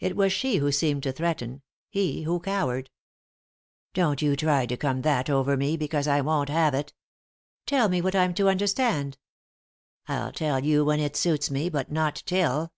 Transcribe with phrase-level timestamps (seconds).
[0.00, 2.90] It was she who seemed to threaten, he who cowered.
[3.94, 6.92] "Don't you try to come that over me, because I won't have it"
[7.64, 9.18] "Tell me what I'm to understand.""
[10.08, 12.72] I'll tell you when it suits me, but not till."